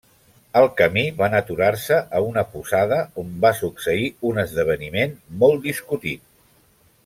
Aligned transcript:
Al 0.61 0.69
camí, 0.77 1.03
van 1.19 1.35
aturar-se 1.39 1.99
a 2.19 2.21
una 2.29 2.45
posada, 2.55 2.99
on 3.25 3.29
va 3.45 3.53
succeir 3.61 4.11
un 4.31 4.45
esdeveniment 4.47 5.15
molt 5.45 5.65
discutit. 5.71 6.27